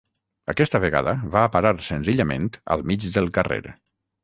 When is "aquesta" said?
0.53-0.79